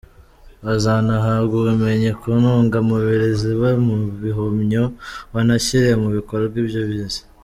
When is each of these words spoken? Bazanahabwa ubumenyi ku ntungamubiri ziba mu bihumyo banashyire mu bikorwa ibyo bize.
Bazanahabwa 0.65 1.53
ubumenyi 1.61 2.09
ku 2.19 2.27
ntungamubiri 2.39 3.27
ziba 3.39 3.69
mu 3.85 3.95
bihumyo 4.21 4.83
banashyire 5.33 5.89
mu 6.01 6.09
bikorwa 6.15 6.55
ibyo 6.63 6.81
bize. 6.89 7.21